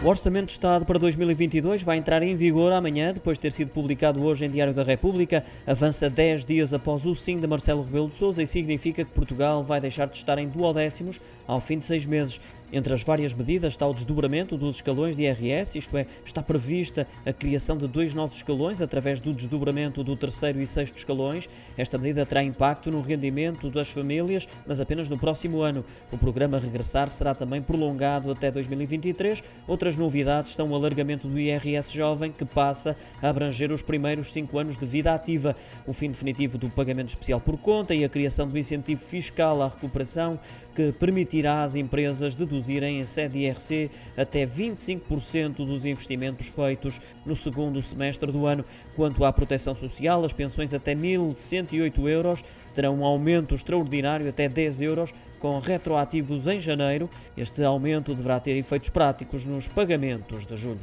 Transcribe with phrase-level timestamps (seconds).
[0.00, 3.72] O Orçamento de Estado para 2022 vai entrar em vigor amanhã, depois de ter sido
[3.72, 5.44] publicado hoje em Diário da República.
[5.66, 9.64] Avança 10 dias após o sim de Marcelo Rebelo de Sousa e significa que Portugal
[9.64, 12.40] vai deixar de estar em duodécimos ao fim de seis meses.
[12.70, 17.06] Entre as várias medidas está o desdobramento dos escalões de IRS, isto é, está prevista
[17.24, 21.48] a criação de dois novos escalões através do desdobramento do terceiro e sexto escalões.
[21.78, 25.82] Esta medida terá impacto no rendimento das famílias, mas apenas no próximo ano.
[26.12, 29.42] O programa Regressar será também prolongado até 2023.
[29.66, 34.58] Outras novidades são o alargamento do IRS jovem, que passa a abranger os primeiros cinco
[34.58, 35.56] anos de vida ativa,
[35.86, 39.68] o fim definitivo do pagamento especial por conta e a criação do incentivo fiscal à
[39.68, 40.38] recuperação,
[40.74, 47.34] que permitirá às empresas deduzir reduzirem em sede IRC até 25% dos investimentos feitos no
[47.34, 48.64] segundo semestre do ano.
[48.96, 52.44] Quanto à proteção social, as pensões até 1.108 euros
[52.74, 57.08] terão um aumento extraordinário até 10 euros, com retroativos em janeiro.
[57.36, 60.80] Este aumento deverá ter efeitos práticos nos pagamentos de julho.